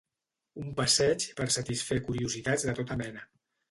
[0.61, 3.29] Un passeig per a satisfer curiositats de tota mena.